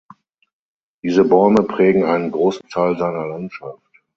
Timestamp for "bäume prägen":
1.23-2.05